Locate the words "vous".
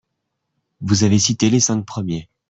0.81-1.03